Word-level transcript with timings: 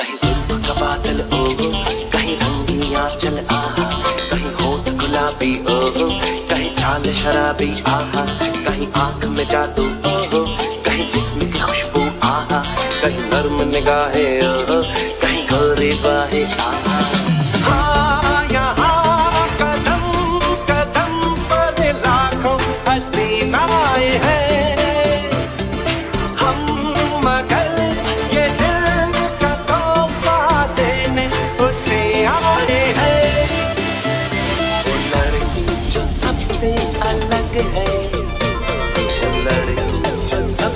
कहीं 0.00 0.16
जुल्फ 0.16 0.66
का 0.66 0.74
बादल 0.74 1.18
ओ 1.20 1.40
कहीं 2.12 2.36
रंगिया 2.42 3.08
चल 3.22 3.36
आहा, 3.56 3.84
कहीं 4.30 4.52
होठ 4.60 4.88
गुलाबी 5.00 5.52
ओ 5.72 6.08
कहीं 6.50 6.70
चाल 6.76 7.12
शराबी 7.20 7.68
आहा, 7.94 8.24
कहीं 8.66 8.88
आँख 9.02 9.26
में 9.36 9.44
जादू 9.48 9.84
ओ 9.84 10.44
कहीं 10.86 11.08
जिस्म 11.10 11.50
की 11.52 11.60
खुशबू 11.60 12.06
आहा, 12.28 12.62
कहीं 13.02 13.28
नर्म 13.32 13.62
निगाहें 13.76 14.40
ओ 14.48 14.82
कहीं 15.22 15.42
गोरे 15.52 15.92
बाहें 16.06 16.44
आहा। 16.44 17.19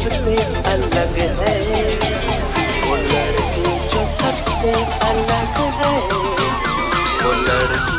सबसे 0.05 0.35
अलग 0.71 1.17
है। 1.19 1.55
वो 2.85 2.97
लड़की 2.97 3.71
जो 3.89 4.03
सबसे 4.17 4.73
अलग 5.09 5.57
है। 5.77 5.95
वो 7.23 7.33
लड़की 7.33 7.94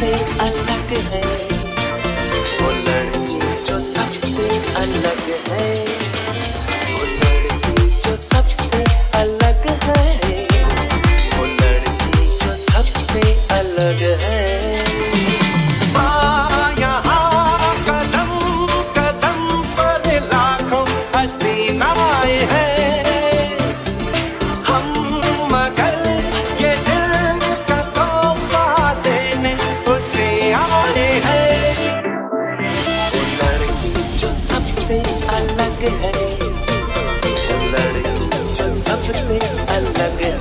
सबसे 0.00 0.12
अलग 0.40 0.92
है। 1.12 1.48
वो 2.60 2.70
लड़की 2.70 3.64
जो 3.64 3.80
सबसे 3.80 4.48
अलग 4.74 5.20
है। 5.48 5.86
जो 8.00 8.16
सबसे 8.16 8.84
अलग 9.18 9.66
है। 9.82 10.46
जो 12.38 12.56
सबसे 12.56 13.20
अलग 13.50 14.20
है। 14.20 14.89
अलग 35.80 35.92
है। 35.92 36.20
वो 37.10 37.58
लड़की 37.72 38.52
जो 38.52 38.70
सबसे 38.72 39.38
अलग 39.74 40.20
है। 40.20 40.32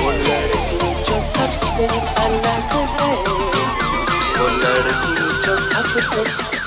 वो 0.00 0.10
लड़की 0.10 0.94
जो 1.04 1.16
सबसे 1.32 1.86
अलग 2.24 2.72
है। 2.72 3.14
वो 4.38 4.46
लड़की 4.48 5.14
जो 5.42 5.56
सबसे 5.56 6.61